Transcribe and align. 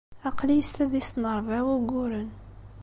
Aql-iyi 0.29 0.63
s 0.67 0.69
tadist 0.71 1.15
n 1.17 1.23
ṛebɛa 1.37 1.61
n 1.63 1.65
wayyuren. 1.67 2.29